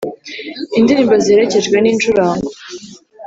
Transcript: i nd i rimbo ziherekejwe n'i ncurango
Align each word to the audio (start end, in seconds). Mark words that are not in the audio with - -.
i 0.77 0.79
nd 0.81 0.87
i 0.91 0.93
rimbo 0.97 1.15
ziherekejwe 1.23 1.77
n'i 1.79 1.91
ncurango 1.95 2.49